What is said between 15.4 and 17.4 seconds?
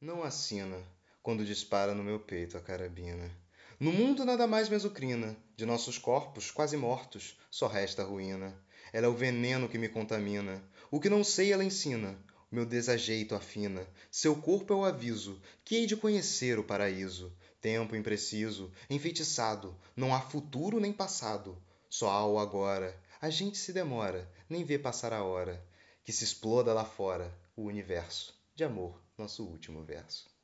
que hei de conhecer o paraíso.